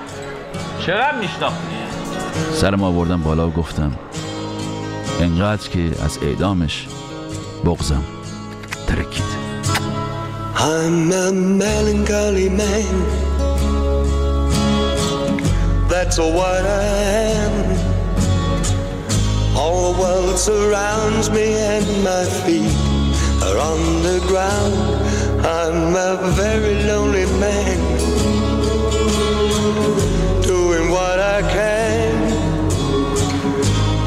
چقدر 0.79 1.19
میشناختی 1.19 1.75
سرم 2.53 2.83
آوردم 2.83 3.21
بالا 3.21 3.47
و 3.47 3.51
گفتم 3.51 3.91
انقدر 5.19 5.69
که 5.69 5.91
از 6.05 6.19
اعدامش 6.21 6.87
بغضم 7.65 8.03
ترکید 8.87 9.43
I'm 10.55 11.11
a 11.11 11.29
melancholy 11.33 12.47
man. 12.47 12.95
That's 15.89 16.17
what 16.17 16.65
I 16.65 16.83
am. 17.43 17.72
World 20.33 20.41
surrounds 20.41 21.29
me 21.29 21.53
and 21.53 21.85
my 22.03 22.25
feet 22.25 22.75
are 23.43 23.57
on 23.59 24.01
the 24.01 24.19
ground. 24.25 24.73
I'm 25.45 25.95
a 25.95 26.31
very 26.31 26.83
lonely 26.85 27.25
man. 27.39 27.77
Doing 30.41 30.89
what 30.89 31.19
I 31.19 31.41
can. 31.53 32.15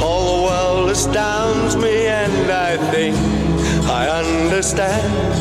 All 0.03 0.25
the 0.35 0.43
world 0.47 0.91
astounds 0.91 1.77
me 1.77 2.09
and 2.09 2.51
I 2.51 2.77
think 2.91 3.17
I 3.87 4.09
understand 4.09 5.36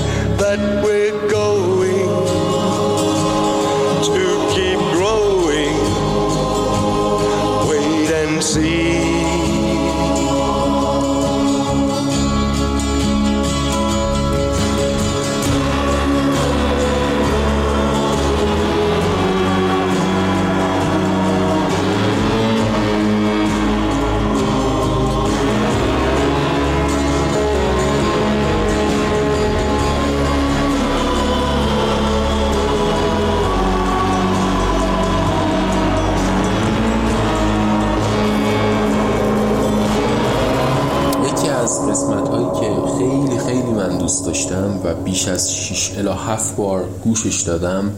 بیش 45.16 45.28
از 45.28 45.56
6 45.56 45.92
الی 45.98 46.10
7 46.10 46.56
بار 46.56 46.90
گوشش 47.04 47.42
دادم. 47.42 47.92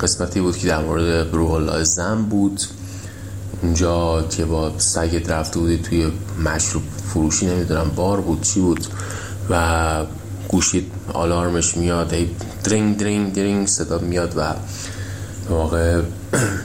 قسمتی 0.00 0.40
بود 0.40 0.56
که 0.56 0.68
در 0.68 0.82
مورد 0.82 1.34
روح 1.34 1.50
الله 1.50 1.84
زن 1.84 2.22
بود. 2.22 2.60
اونجا 3.62 4.22
که 4.22 4.44
با 4.44 4.72
سگت 4.78 5.30
رفته 5.30 5.58
بودی 5.58 5.78
توی 5.78 6.12
مشروب 6.44 6.82
فروشی 7.08 7.46
نمی‌دونم 7.46 7.90
بار 7.96 8.20
بود 8.20 8.40
چی 8.42 8.60
بود. 8.60 8.86
و 9.50 10.04
گوشید 10.48 10.90
آلارمش 11.12 11.76
میاد 11.76 12.12
هی 12.12 12.30
درینگ 12.64 12.96
درینگ 12.96 13.32
درینگ 13.32 13.66
صدا 13.66 13.98
میاد 13.98 14.34
و 14.36 14.54
واقع 15.50 16.02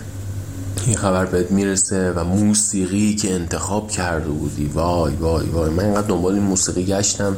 این 0.88 0.96
خبر 0.96 1.26
بهت 1.26 1.52
می‌رسه 1.52 2.12
و 2.12 2.24
موسیقی 2.24 3.16
که 3.16 3.34
انتخاب 3.34 3.92
کرده 3.92 4.30
بودی. 4.30 4.66
وای 4.66 5.14
وای 5.16 5.46
وای. 5.46 5.70
من 5.70 5.84
اینقدر 5.84 6.08
دنبال 6.08 6.34
این 6.34 6.44
موسیقی 6.44 6.86
گشتم. 6.86 7.36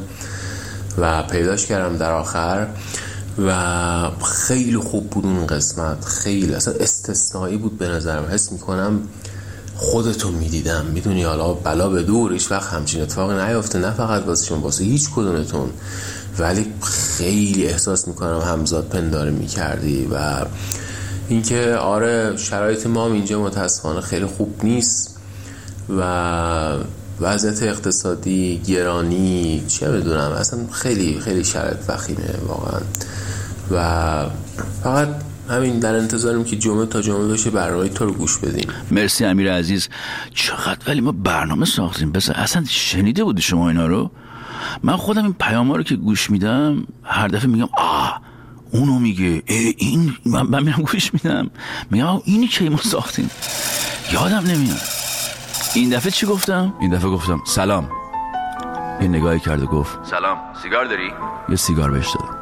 و 0.97 1.23
پیداش 1.23 1.65
کردم 1.65 1.97
در 1.97 2.11
آخر 2.11 2.67
و 3.47 4.09
خیلی 4.25 4.77
خوب 4.77 5.09
بود 5.09 5.25
اون 5.25 5.47
قسمت. 5.47 6.05
خیلی. 6.05 6.53
اصلا 6.53 6.73
استثنایی 6.79 7.57
بود 7.57 7.77
به 7.77 7.87
نظرم. 7.87 8.25
حس 8.25 8.51
می‌کنم 8.51 8.99
خودتو 9.75 10.31
می‌دیدم. 10.31 10.85
می‌دونی 10.85 11.23
حالا 11.23 11.53
بلا 11.53 11.89
به 11.89 12.03
دور 12.03 12.33
هیچ 12.33 12.51
وقت 12.51 12.73
همچین 12.73 13.01
اتفاقی 13.01 13.33
نیافته. 13.33 13.79
نه 13.79 13.91
فقط 13.91 14.27
واسه 14.27 14.45
شما 14.45 14.59
واسه 14.59 14.83
هیچ 14.83 15.09
کدومتون. 15.15 15.69
ولی 16.39 16.73
خیلی 17.17 17.67
احساس 17.67 18.07
می‌کنم 18.07 18.39
همزاد 18.39 18.87
پنداره 18.87 19.31
می‌کردی 19.31 20.07
و 20.11 20.45
اینکه 21.27 21.75
آره 21.75 22.37
شرایط 22.37 22.87
ما 22.87 23.07
اینجا 23.07 23.41
متاسفانه 23.41 24.01
خیلی 24.01 24.25
خوب 24.25 24.59
نیست 24.63 25.15
و 25.97 26.01
وضعیت 27.19 27.63
اقتصادی 27.63 28.61
گرانی 28.67 29.63
چه 29.67 29.91
بدونم 29.91 30.31
اصلا 30.31 30.59
خیلی 30.71 31.19
خیلی 31.19 31.43
شرایط 31.43 31.77
وخیمه 31.87 32.35
واقعا. 32.47 32.79
و 33.71 34.25
فقط 34.83 35.07
همین 35.49 35.79
در 35.79 35.95
انتظاریم 35.95 36.43
که 36.43 36.55
جمعه 36.55 36.85
تا 36.85 37.01
جمعه 37.01 37.27
بشه 37.27 37.49
برنامه 37.49 37.89
تو 37.89 38.05
رو 38.05 38.13
گوش 38.13 38.37
بدیم. 38.37 38.69
مرسی 38.91 39.25
امیر 39.25 39.53
عزیز. 39.53 39.89
چقدر 40.33 40.77
ولی 40.87 41.01
ما 41.01 41.11
برنامه 41.11 41.65
ساختیم. 41.65 42.11
بس 42.11 42.29
اصلا 42.29 42.63
شنیده 42.69 43.23
بودی 43.23 43.41
شما 43.41 43.69
اینا 43.69 43.87
رو؟ 43.87 44.11
من 44.83 44.95
خودم 44.97 45.23
این 45.23 45.35
پیام 45.39 45.71
رو 45.71 45.83
که 45.83 45.95
گوش 45.95 46.29
میدم 46.29 46.87
هر 47.03 47.27
دفعه 47.27 47.47
میگم 47.47 47.69
آه 47.77 48.21
اونو 48.71 48.99
میگه. 48.99 49.43
این 49.77 50.13
من, 50.25 50.41
من 50.41 50.63
میرم 50.63 50.81
گوش 50.91 51.13
میدم. 51.13 51.49
میگم 51.91 52.21
اینی 52.25 52.47
که 52.47 52.69
ما 52.69 52.77
ساختیم. 52.77 53.29
یادم 54.11 54.43
نمیاد. 54.47 54.94
این 55.75 55.89
دفعه 55.89 56.11
چی 56.11 56.25
گفتم؟ 56.25 56.73
این 56.79 56.91
دفعه 56.91 57.09
گفتم 57.09 57.41
سلام 57.45 57.89
یه 59.01 59.07
نگاهی 59.07 59.39
کرد 59.39 59.63
و 59.63 59.65
گفت 59.65 60.05
سلام 60.05 60.37
سیگار 60.63 60.85
داری؟ 60.85 61.11
یه 61.49 61.55
سیگار 61.55 61.91
بهش 61.91 62.07
دادم 62.15 62.37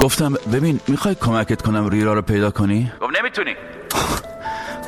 گفتم 0.00 0.34
ببین 0.52 0.80
می‌خوای 0.88 1.14
کمکت 1.14 1.62
کنم 1.62 1.88
ریرا 1.88 2.14
رو 2.14 2.22
پیدا 2.22 2.50
کنی؟ 2.50 2.92
گفت 3.00 3.18
نمی‌تونی 3.18 3.54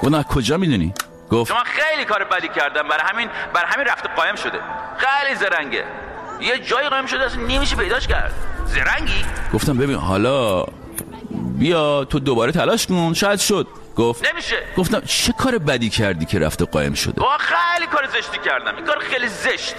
گفتم 0.02 0.14
از 0.14 0.24
کجا 0.24 0.56
می‌دونی؟ 0.56 0.94
گفت 1.30 1.52
من 1.52 1.64
خیلی 1.64 2.04
کار 2.04 2.24
بدی 2.24 2.48
کردم 2.48 2.82
برای 2.82 3.02
همین 3.12 3.28
برای 3.54 3.66
همین 3.68 3.86
رفته 3.86 4.08
قایم 4.16 4.34
شده 4.34 4.58
خیلی 4.96 5.36
زرنگه 5.36 5.84
یه 6.40 6.58
جایی 6.58 6.88
قایم 6.88 7.06
شده 7.06 7.24
اصلا 7.24 7.42
نمیشه 7.42 7.76
پیداش 7.76 8.06
کرد 8.06 8.32
زرنگی 8.66 9.24
گفتم 9.54 9.76
ببین 9.76 9.96
حالا 9.96 10.64
بیا 11.58 12.04
تو 12.04 12.18
دوباره 12.18 12.52
تلاش 12.52 12.86
کن 12.86 13.14
شاید 13.14 13.38
شد 13.38 13.66
گفت 13.96 14.32
نمیشه. 14.32 14.56
گفتم 14.76 15.00
چه 15.00 15.32
کار 15.32 15.58
بدی 15.58 15.90
کردی 15.90 16.24
که 16.24 16.38
رفته 16.38 16.64
قایم 16.64 16.94
شده؟ 16.94 17.20
با 17.20 17.38
خیلی 17.38 17.86
کار 17.86 18.06
زشتی 18.06 18.38
کردم. 18.44 18.76
این 18.76 18.86
کار 18.86 18.98
خیلی 18.98 19.28
زشت. 19.28 19.74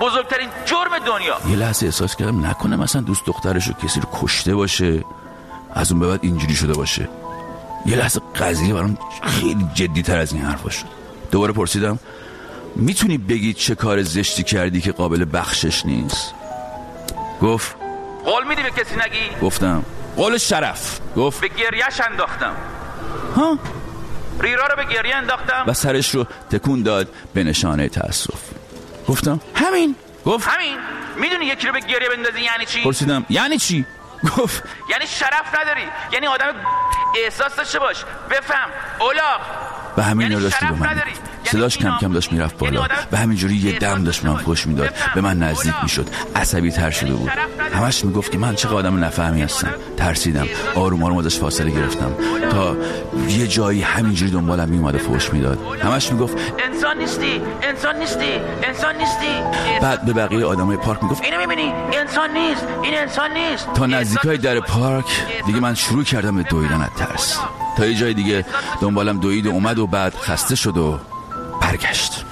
بزرگترین 0.00 0.48
جرم 0.64 0.98
دنیا. 1.06 1.36
یه 1.50 1.56
لحظه 1.56 1.86
احساس 1.86 2.16
کردم 2.16 2.46
نکنه 2.46 2.76
مثلا 2.76 3.02
دوست 3.02 3.26
دخترش 3.26 3.66
رو 3.66 3.74
کسی 3.74 4.00
رو 4.00 4.08
کشته 4.12 4.54
باشه 4.54 5.04
از 5.74 5.92
اون 5.92 6.00
به 6.00 6.08
بعد 6.08 6.20
اینجوری 6.22 6.54
شده 6.54 6.72
باشه. 6.72 7.08
یه 7.86 7.96
لحظه 7.96 8.20
قضیه 8.40 8.74
برام 8.74 8.98
خیلی 9.22 9.66
جدی 9.74 10.02
تر 10.02 10.18
از 10.18 10.32
این 10.32 10.42
حرفا 10.42 10.70
شد. 10.70 10.86
دوباره 11.30 11.52
پرسیدم 11.52 11.98
می‌تونی 12.76 13.18
بگی 13.18 13.52
چه 13.54 13.74
کار 13.74 14.02
زشتی 14.02 14.42
کردی 14.42 14.80
که 14.80 14.92
قابل 14.92 15.26
بخشش 15.32 15.86
نیست؟ 15.86 16.34
گفت 17.42 17.76
قول 18.24 18.46
میدی 18.48 18.62
به 18.62 18.70
کسی 18.70 18.94
نگی؟ 18.94 19.36
گفتم 19.42 19.84
قول 20.16 20.38
شرف. 20.38 21.00
گفت 21.16 21.40
به 21.40 21.48
گریهش 21.48 22.00
انداختم. 22.10 22.56
ها؟ 23.36 23.58
ریرا 24.40 24.66
رو 24.66 24.76
به 24.76 24.84
گریه 24.94 25.16
انداختم. 25.16 25.64
و 25.66 25.72
سرش 25.72 26.14
رو 26.14 26.26
تکون 26.50 26.82
داد 26.82 27.08
به 27.34 27.44
نشانه 27.44 27.88
تاسف 27.88 28.40
گفتم؟ 29.08 29.40
همین. 29.54 29.96
گفت؟ 30.26 30.48
همین. 30.48 30.78
می‌دونی 31.16 31.44
یکی 31.46 31.66
رو 31.66 31.72
به 31.72 31.80
گریه 31.80 32.08
بندازی 32.08 32.40
یعنی 32.40 32.66
چی؟ 32.66 32.82
پرسیدم 32.82 33.26
یعنی 33.28 33.58
چی؟ 33.58 33.86
گفت. 34.36 34.62
یعنی 34.90 35.06
شرف 35.06 35.60
نداری. 35.60 35.82
یعنی 36.12 36.26
آدم 36.26 36.54
احساس 37.24 37.56
داشته 37.56 37.78
باش. 37.78 38.04
بفهم. 38.30 38.68
اولاق. 39.00 39.40
و 39.96 40.02
همین 40.02 40.20
یعنی 40.20 40.34
رو 40.34 40.40
داشت 40.40 40.58
شرف 40.58 40.70
به 40.72 40.78
من. 40.78 40.88
نداری. 40.88 41.12
صداش 41.44 41.78
کم 41.78 41.98
کم 42.00 42.12
داشت 42.12 42.32
می‌رفت 42.32 42.58
بالا 42.58 42.86
و 43.12 43.16
همینجوری 43.16 43.56
یه 43.56 43.78
دم 43.78 44.04
داشت 44.04 44.24
من 44.24 44.36
خوش 44.36 44.66
می‌داد. 44.66 44.94
به 45.14 45.20
من 45.20 45.38
نزدیک 45.38 45.74
می‌شد. 45.82 46.08
عصبی 46.36 46.70
تر 46.70 46.90
شده 46.90 47.12
بود. 47.12 47.30
همش 47.74 48.04
می‌گفت 48.04 48.32
که 48.32 48.38
من 48.38 48.54
چه 48.54 48.68
آدم 48.68 49.04
نفهمی 49.04 49.42
هستم. 49.42 49.70
ترسیدم. 49.96 50.46
آروم 50.74 51.04
آروم 51.04 51.18
ازش 51.18 51.38
فاصله 51.38 51.70
گرفتم. 51.70 52.10
تا 52.50 52.76
یه 53.28 53.46
جایی 53.46 53.82
همینجوری 53.82 54.30
دنبالم 54.30 54.68
میومد 54.68 54.94
و 54.94 54.98
فوش 54.98 55.32
می‌داد. 55.32 55.58
همش 55.82 56.12
می‌گفت 56.12 56.36
انسان 56.58 56.98
نیستی. 56.98 57.40
انسان 57.62 57.96
نیستی. 57.96 58.32
انسان 58.62 58.96
نیستی. 58.96 59.60
بعد 59.82 60.04
به 60.04 60.12
بقیه 60.12 60.44
آدمای 60.44 60.76
پارک 60.76 61.02
می‌گفت 61.02 61.24
اینو 61.24 61.38
می‌بینی؟ 61.38 61.72
انسان 61.92 62.30
نیست. 62.30 62.64
این 62.82 62.98
انسان 62.98 63.30
نیست. 63.32 63.72
تا 63.74 63.86
نزدیکای 63.86 64.38
در 64.38 64.60
پارک 64.60 65.06
دیگه 65.46 65.60
من 65.60 65.74
شروع 65.74 66.04
کردم 66.04 66.36
به 66.36 66.42
دویدن 66.42 66.80
از 66.80 66.90
ترس. 66.96 67.38
تا 67.76 67.86
یه 67.86 67.94
جای 67.94 68.14
دیگه 68.14 68.44
دنبالم 68.80 69.20
دوید 69.20 69.46
و 69.46 69.50
اومد 69.50 69.78
و 69.78 69.86
بعد 69.86 70.14
خسته 70.14 70.54
شد 70.54 70.76
و 70.76 70.98
برگشت. 71.72 72.24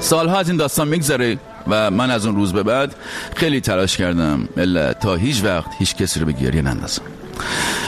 سالها 0.00 0.38
از 0.38 0.48
این 0.48 0.56
داستان 0.56 0.88
میگذره 0.88 1.38
و 1.66 1.90
من 1.90 2.10
از 2.10 2.26
اون 2.26 2.36
روز 2.36 2.52
به 2.52 2.62
بعد 2.62 2.94
خیلی 3.36 3.60
تلاش 3.60 3.96
کردم 3.96 4.48
الا 4.56 4.92
تا 4.92 5.14
هیچ 5.14 5.44
وقت 5.44 5.70
هیچ 5.78 5.96
کسی 5.96 6.20
رو 6.20 6.26
به 6.26 6.32
گریه 6.32 6.62
نندازم. 6.62 7.02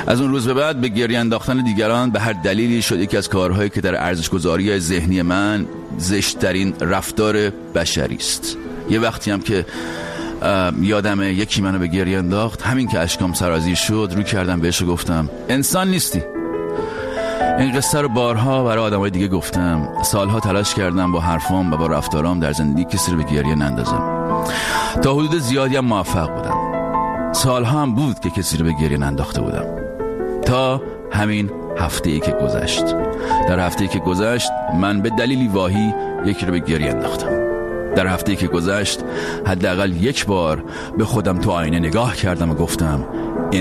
از 0.06 0.20
اون 0.20 0.30
روز 0.30 0.46
به 0.46 0.54
بعد 0.54 0.80
به 0.80 0.88
گریه 0.88 1.18
انداختن 1.18 1.64
دیگران 1.64 2.10
به 2.10 2.20
هر 2.20 2.32
دلیلی 2.32 2.82
شد. 2.82 3.00
یکی 3.00 3.16
از 3.16 3.28
کارهایی 3.28 3.70
که 3.70 3.80
در 3.80 4.04
ارزش 4.04 4.28
گذاری 4.28 4.78
ذهنی 4.78 5.22
من 5.22 5.66
زشتترین 5.98 6.74
رفتار 6.80 7.50
بشری 7.50 8.16
است. 8.16 8.56
یه 8.90 9.00
وقتی 9.00 9.30
هم 9.30 9.40
که 9.40 9.66
اه، 10.42 10.72
یادمه 10.80 11.32
یکی 11.32 11.60
منو 11.60 11.78
به 11.78 11.86
گریه 11.86 12.18
انداخت 12.18 12.62
همین 12.62 12.88
که 12.88 12.98
اشکام 12.98 13.32
سرازیر 13.32 13.74
شد 13.74 14.12
رو 14.16 14.22
کردم 14.22 14.60
بهش 14.60 14.82
گفتم 14.82 15.30
انسان 15.48 15.90
نیستی. 15.90 16.35
این 17.58 17.72
قصه 17.72 18.00
رو 18.00 18.08
بارها 18.08 18.64
برای 18.64 18.84
آدمای 18.84 19.10
دیگه 19.10 19.28
گفتم. 19.28 19.88
سالها 20.02 20.40
تلاش 20.40 20.74
کردم 20.74 21.12
با 21.12 21.20
حرفام 21.20 21.72
و 21.72 21.76
با 21.76 21.86
رفتارام 21.86 22.40
در 22.40 22.52
زندگی 22.52 22.84
کسی 22.84 23.10
رو 23.10 23.16
به 23.16 23.22
گریه 23.22 23.54
نندازم. 23.54 24.02
تا 25.02 25.14
حدود 25.14 25.38
زیادی 25.38 25.76
هم 25.76 25.84
موفق 25.84 26.34
بودم. 26.34 26.56
سالها 27.32 27.82
هم 27.82 27.94
بود 27.94 28.20
که 28.20 28.30
کسی 28.30 28.56
رو 28.56 28.64
به 28.64 28.72
گریه 28.72 28.98
ننداخته 28.98 29.40
بودم. 29.40 29.64
تا 30.42 30.82
همین 31.12 31.50
هفته 31.78 32.10
ای 32.10 32.20
که 32.20 32.32
گذشت. 32.32 32.84
در 33.48 33.60
هفته 33.60 33.82
ای 33.82 33.88
که 33.88 33.98
گذشت 33.98 34.50
من 34.80 35.00
به 35.00 35.10
دلیلی 35.10 35.48
واهی 35.48 35.94
یکی 36.24 36.46
رو 36.46 36.52
به 36.52 36.58
گریه 36.58 36.90
انداختم. 36.90 37.46
در 37.96 38.06
هفته 38.06 38.30
ای 38.30 38.36
که 38.36 38.46
گذشت 38.46 39.00
حداقل 39.46 39.92
یک 39.92 40.26
بار 40.26 40.64
به 40.98 41.04
خودم 41.04 41.38
تو 41.38 41.50
آینه 41.50 41.78
نگاه 41.78 42.16
کردم 42.16 42.50
و 42.50 42.54
گفتم 42.54 43.04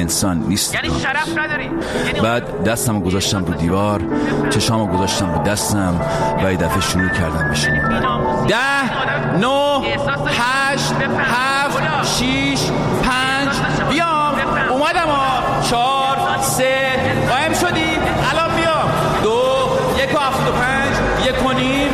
انسان 0.01 0.37
نیست. 0.47 0.73
یعنی 0.73 0.89
شرف 0.99 1.37
نداری. 1.37 1.69
یعنی 2.05 2.19
بعد 2.19 2.63
دستم 2.63 2.99
گذاشتم 2.99 3.45
رو 3.45 3.53
دیوار 3.53 4.01
چشامو 4.49 4.87
گذاشتم 4.87 5.33
رو 5.33 5.43
دستم 5.43 6.01
و 6.43 6.51
یه 6.51 6.57
دفعه 6.57 6.81
شروع 6.81 7.09
کردم 7.09 7.49
به 7.49 7.55
شنیدن. 7.55 7.99
ده 8.47 9.37
نو 9.39 9.81
هشت 10.27 10.93
هفت 11.19 12.17
شیش 12.17 12.59
پنج. 13.03 13.49
بیام. 13.89 14.35
اومدم 14.69 15.07
ها 15.07 15.61
چهار 15.69 16.17
سه. 16.41 16.91
قایم 17.29 17.53
شدیم. 17.53 17.99
الان 18.31 18.55
بیام. 18.55 18.89
دو 19.23 19.69
کنیم 20.03 20.89
یک 21.29 21.43
اومدم 21.43 21.89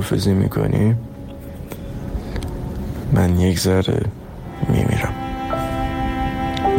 خدافزی 0.00 0.34
می‌کنی؟ 0.34 0.94
من 3.12 3.40
یک 3.40 3.58
ذره 3.60 4.00
میمیرم. 4.68 5.14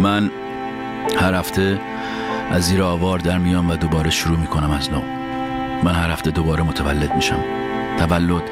من 0.01 0.29
هر 1.17 1.33
هفته 1.33 1.79
از 2.51 2.63
زیر 2.63 2.83
آوار 2.83 3.19
در 3.19 3.37
میام 3.37 3.69
و 3.69 3.75
دوباره 3.75 4.09
شروع 4.09 4.39
می‌کنم 4.39 4.71
از 4.71 4.91
نو. 4.91 5.01
من 5.83 5.93
هر 5.93 6.11
هفته 6.11 6.31
دوباره 6.31 6.63
متولد 6.63 7.15
میشم. 7.15 7.39
تولد 7.97 8.43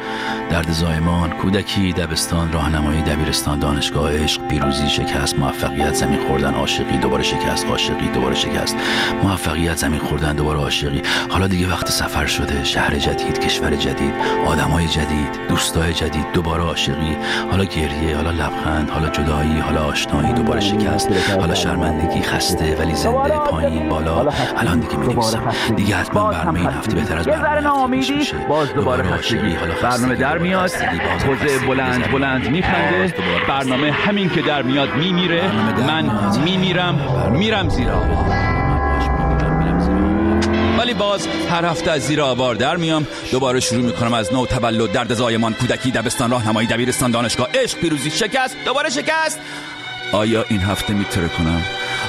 درد 0.49 0.71
زایمان 0.71 1.29
کودکی 1.29 1.93
دبستان 1.93 2.51
راهنمایی 2.51 3.01
دبیرستان 3.01 3.59
دانشگاه 3.59 4.17
عشق 4.17 4.47
پیروزی 4.47 4.89
شکست 4.89 5.39
موفقیت 5.39 5.93
زمین 5.93 6.19
خوردن 6.27 6.53
عاشقی 6.53 6.97
دوباره 6.97 7.23
شکست 7.23 7.67
عاشقی 7.67 8.07
دوباره 8.07 8.35
شکست. 8.35 8.77
موفقیت 9.23 9.75
زمین 9.75 9.99
خوردن 9.99 10.35
دوباره 10.35 10.59
عاشقی. 10.59 11.01
حالا 11.29 11.47
دیگه 11.47 11.71
وقت 11.71 11.89
سفر 11.89 12.25
شده 12.25 12.63
شهر 12.63 12.95
جدید 12.95 13.39
کشور 13.39 13.75
جدید 13.75 14.13
آدمای 14.45 14.87
جدید 14.87 15.47
دوستای 15.49 15.93
جدید 15.93 16.31
دوباره 16.33 16.63
عاشقی. 16.63 17.17
حالا 17.51 17.63
گریه 17.65 18.15
حالا 18.15 18.31
لبخند 18.31 18.89
حالا 18.89 19.09
جدایی 19.09 19.59
حالا 19.59 19.83
آشنایی 19.83 20.33
دوباره 20.33 20.59
شکست. 20.59 21.09
حالا 21.39 21.53
شرمندگی 21.53 22.21
خسته 22.21 22.75
ولی 22.75 22.95
زنده 22.95 23.37
پایین 23.37 23.89
بالا. 23.89 24.27
الان 24.57 24.79
دیگه 24.79 24.97
می‌نویسم. 24.97 25.43
دیگه 25.75 25.95
حتما 25.95 26.29
برنامه 26.29 26.59
این 26.59 26.69
هفته 26.69 26.95
بهتر 26.95 27.17
از 27.17 27.27
برنامه 27.27 28.03
باز 28.49 28.73
دوباره 28.73 29.03
خستگی 29.37 29.81
برنامه 29.81 30.15
در 30.15 30.37
میاد. 30.37 30.71
حوزه 30.71 31.67
بلند 31.67 32.11
بلند 32.11 32.49
میخنده. 32.49 33.13
برنامه 33.47 33.91
همین 33.91 34.29
که 34.29 34.41
در 34.41 34.61
میاد 34.61 34.95
میمیره. 34.95 35.51
من 35.87 36.11
میمیرم. 36.43 36.95
میرم 37.31 37.69
زیرا. 37.69 38.03
ولی 40.79 40.93
باز 40.93 41.27
هر 41.51 41.65
هفته 41.65 41.91
از 41.91 42.01
زیر 42.01 42.21
آوار 42.21 42.55
در 42.55 42.75
میام. 42.75 43.07
دوباره 43.31 43.59
شروع 43.59 43.85
می‌کنم 43.85 44.13
از 44.13 44.33
نو 44.33 44.45
تولد 44.45 44.91
درد 44.91 45.13
زایمان 45.13 45.53
کودکی 45.53 45.91
دبستان 45.91 46.31
راهنمایی 46.31 46.67
دبیرستان 46.67 47.11
دانشگاه. 47.11 47.47
عشق 47.53 47.77
پیروزی 47.77 48.11
شکست. 48.11 48.57
دوباره 48.65 48.89
شکست. 48.89 49.39
آیا 50.11 50.45
این 50.49 50.61
هفته 50.61 50.93
میتره 50.93 51.27
کنم؟ 51.27 51.61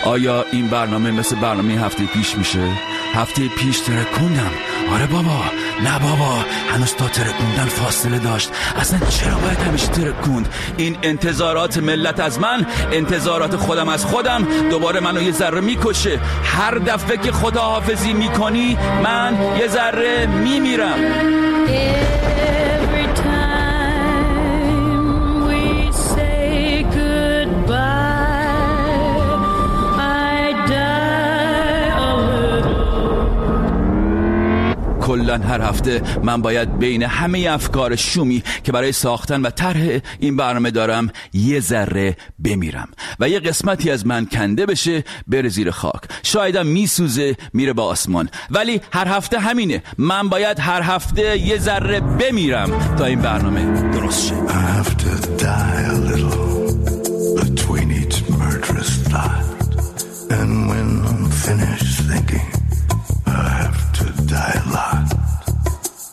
آیا 0.04 0.44
این 0.52 0.68
برنامه 0.68 1.10
مثل 1.10 1.36
برنامه 1.36 1.72
هفته 1.72 2.06
پیش 2.06 2.36
میشه؟ 2.36 2.68
هفته 3.14 3.48
پیش 3.48 3.80
ترکوندم 3.80 4.50
آره 4.94 5.06
بابا. 5.06 5.40
نه 5.84 5.98
بابا. 5.98 6.44
هنوز 6.74 6.94
تا 6.94 7.08
ترکوندن 7.08 7.64
فاصله 7.64 8.18
داشت. 8.18 8.50
اصلا 8.76 8.98
چرا 8.98 9.38
باید 9.38 9.58
همیشه 9.58 9.86
ترکوند 9.86 10.48
این 10.76 10.98
انتظارات 11.02 11.78
ملت 11.78 12.20
از 12.20 12.40
من 12.40 12.66
انتظارات 12.92 13.56
خودم 13.56 13.88
از 13.88 14.04
خودم 14.04 14.46
دوباره 14.70 15.00
منو 15.00 15.22
یه 15.22 15.32
ذره 15.32 15.60
می‌کشه. 15.60 16.20
هر 16.44 16.74
دفعه 16.74 17.16
که 17.16 17.32
خداحافظی 17.32 18.12
می‌کنی 18.12 18.78
من 19.04 19.36
یه 19.60 19.68
ذره 19.68 20.26
میمیرم. 20.26 20.98
کلا 35.08 35.38
هر 35.38 35.60
هفته 35.60 36.02
من 36.22 36.42
باید 36.42 36.78
بین 36.78 37.02
همه 37.02 37.46
افکار 37.50 37.96
شومی 37.96 38.42
که 38.64 38.72
برای 38.72 38.92
ساختن 38.92 39.42
و 39.42 39.50
طرح 39.50 40.00
این 40.20 40.36
برنامه 40.36 40.70
دارم 40.70 41.10
یه 41.32 41.60
ذره 41.60 42.16
بمیرم 42.44 42.88
و 43.20 43.28
یه 43.28 43.40
قسمتی 43.40 43.90
از 43.90 44.06
من 44.06 44.26
کنده 44.26 44.66
بشه 44.66 45.04
بره 45.26 45.48
زیر 45.48 45.70
خاک. 45.70 46.02
شایدم 46.22 46.66
میسوزه 46.66 47.36
میره 47.52 47.72
با 47.72 47.84
آسمان. 47.84 48.28
ولی 48.50 48.80
هر 48.92 49.08
هفته 49.08 49.38
همینه. 49.38 49.82
من 49.98 50.28
باید 50.28 50.60
هر 50.60 50.82
هفته 50.82 51.38
یه 51.38 51.58
ذره 51.58 52.00
بمیرم 52.00 52.96
تا 52.96 53.04
این 53.04 53.20
برنامه 53.20 53.90
درست 53.90 54.28
شه. 54.28 54.34
I 54.46 54.52
have. 54.52 54.98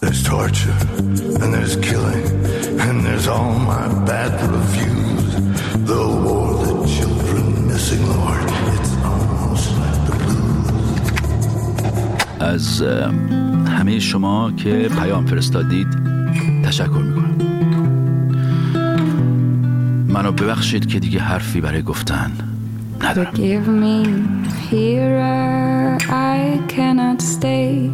There's 0.05 0.23
torture, 0.35 0.79
and 1.41 1.49
there's 1.55 1.75
killing, 1.87 2.25
and 2.85 2.95
there's 3.05 3.27
all 3.27 3.53
my 3.73 3.85
bad 4.09 4.33
reviews. 4.55 5.29
The 5.91 6.03
war, 6.25 6.47
the 6.65 6.75
children 6.95 7.45
missing, 7.69 8.03
Lord, 8.13 8.47
it's 8.75 8.93
almost 9.11 9.67
like 9.81 9.99
the 10.07 10.15
از 12.39 12.81
اه، 12.81 13.11
همه 13.67 13.99
شما 13.99 14.51
که 14.51 14.89
پیام 15.01 15.25
فرستادید 15.25 15.87
تشکر 16.63 16.89
می‌کنم 16.89 17.35
منو 20.07 20.31
ببخشید 20.31 20.85
که 20.85 20.99
دیگه 20.99 21.19
حرفی 21.19 21.61
برای 21.61 21.81
گفتن 21.81 22.31
ندارم 23.01 23.33
Forgive 23.33 23.67
me, 23.67 24.07
hearer, 24.71 25.97
I 26.09 26.59
cannot 26.67 27.21
stay. 27.21 27.89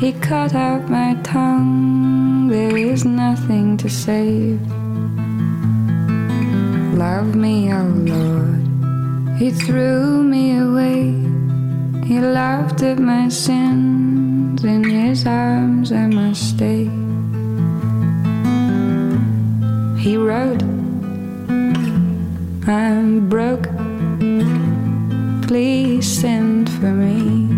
He 0.00 0.12
cut 0.14 0.54
out 0.54 0.88
my 0.88 1.14
tongue, 1.22 2.48
there 2.48 2.74
is 2.74 3.04
nothing 3.04 3.76
to 3.76 3.90
save. 3.90 4.58
Love 6.96 7.34
me, 7.34 7.70
oh 7.70 7.92
Lord, 8.14 9.36
He 9.38 9.50
threw 9.50 10.22
me 10.22 10.56
away. 10.56 11.12
He 12.06 12.18
laughed 12.18 12.82
at 12.82 12.98
my 12.98 13.28
sins, 13.28 14.64
in 14.64 14.84
His 14.84 15.26
arms 15.26 15.92
I 15.92 16.06
must 16.06 16.56
stay. 16.56 16.84
He 20.02 20.16
wrote, 20.16 20.62
I'm 22.66 23.28
broke 23.28 23.68
please 25.50 26.06
send 26.06 26.70
for 26.70 26.92
me. 26.92 27.49